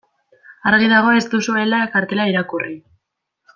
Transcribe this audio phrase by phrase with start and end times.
[0.69, 2.75] Argi dago ez duzuela kartela irakurri.